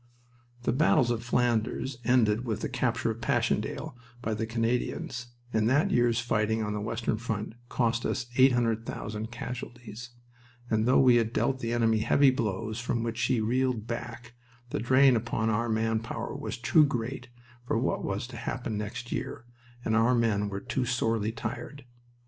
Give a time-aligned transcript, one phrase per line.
[0.63, 5.91] The battles of Flanders ended with the capture of Passchendaele by the Canadians, and that
[5.91, 10.09] year's fighting on the western front cost us 800,000 casualties,
[10.71, 14.33] and though we had dealt the enemy heavy blows from which he reeled back,
[14.71, 17.27] the drain upon our man power was too great
[17.67, 19.45] for what was to happen next year,
[19.85, 21.85] and our men were too sorely tried.